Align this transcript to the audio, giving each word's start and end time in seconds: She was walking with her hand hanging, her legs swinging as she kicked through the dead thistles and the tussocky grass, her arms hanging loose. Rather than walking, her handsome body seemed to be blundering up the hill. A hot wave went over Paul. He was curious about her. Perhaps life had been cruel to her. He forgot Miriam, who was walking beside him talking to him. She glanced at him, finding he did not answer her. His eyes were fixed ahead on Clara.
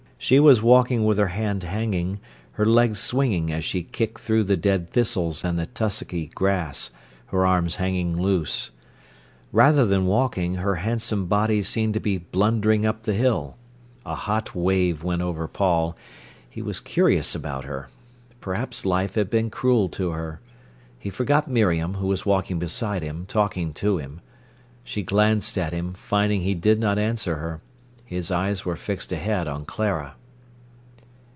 She 0.21 0.39
was 0.39 0.61
walking 0.61 1.03
with 1.03 1.17
her 1.17 1.29
hand 1.29 1.63
hanging, 1.63 2.19
her 2.51 2.63
legs 2.63 2.99
swinging 2.99 3.51
as 3.51 3.65
she 3.65 3.81
kicked 3.81 4.19
through 4.21 4.43
the 4.43 4.55
dead 4.55 4.91
thistles 4.91 5.43
and 5.43 5.57
the 5.57 5.65
tussocky 5.65 6.27
grass, 6.35 6.91
her 7.25 7.43
arms 7.43 7.77
hanging 7.77 8.15
loose. 8.21 8.69
Rather 9.51 9.83
than 9.83 10.05
walking, 10.05 10.57
her 10.57 10.75
handsome 10.75 11.25
body 11.25 11.63
seemed 11.63 11.95
to 11.95 11.99
be 11.99 12.19
blundering 12.19 12.85
up 12.85 13.01
the 13.01 13.15
hill. 13.15 13.57
A 14.05 14.13
hot 14.13 14.53
wave 14.53 15.03
went 15.03 15.23
over 15.23 15.47
Paul. 15.47 15.97
He 16.47 16.61
was 16.61 16.79
curious 16.79 17.33
about 17.33 17.63
her. 17.65 17.89
Perhaps 18.39 18.85
life 18.85 19.15
had 19.15 19.31
been 19.31 19.49
cruel 19.49 19.89
to 19.89 20.11
her. 20.11 20.39
He 20.99 21.09
forgot 21.09 21.49
Miriam, 21.49 21.95
who 21.95 22.05
was 22.05 22.27
walking 22.27 22.59
beside 22.59 23.01
him 23.01 23.25
talking 23.25 23.73
to 23.73 23.97
him. 23.97 24.21
She 24.83 25.01
glanced 25.01 25.57
at 25.57 25.73
him, 25.73 25.93
finding 25.93 26.41
he 26.41 26.53
did 26.53 26.79
not 26.79 26.99
answer 26.99 27.37
her. 27.37 27.59
His 28.05 28.29
eyes 28.29 28.65
were 28.65 28.75
fixed 28.75 29.13
ahead 29.13 29.47
on 29.47 29.63
Clara. 29.63 30.15